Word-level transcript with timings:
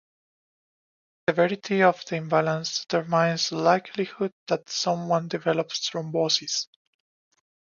The 1.27 1.33
severity 1.33 1.83
of 1.83 2.03
the 2.05 2.15
imbalance 2.15 2.85
determines 2.85 3.49
the 3.49 3.57
likelihood 3.57 4.31
that 4.47 4.67
someone 4.67 5.27
develops 5.27 5.87
thrombosis. 5.91 6.65